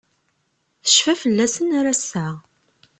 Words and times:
Tecfa 0.85 1.13
fell-asen 1.21 1.69
ar 1.79 1.85
ass-a. 1.93 2.27